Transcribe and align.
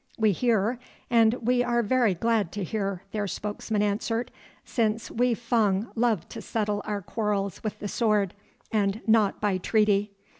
"We 0.17 0.31
hear 0.31 0.79
and 1.11 1.35
we 1.35 1.63
are 1.63 1.83
very 1.83 2.15
glad 2.15 2.51
to 2.53 2.63
hear," 2.63 3.03
their 3.11 3.27
spokesman 3.27 3.83
answered, 3.83 4.31
"since 4.65 5.11
we 5.11 5.35
Fung 5.35 5.91
love 5.93 6.27
to 6.29 6.41
settle 6.41 6.81
our 6.85 7.03
quarrels 7.03 7.63
with 7.63 7.77
the 7.77 7.87
sword 7.87 8.33
and 8.71 9.01
not 9.05 9.39
by 9.39 9.59
treaty. 9.59 10.11